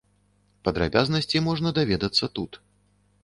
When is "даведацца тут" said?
1.79-2.51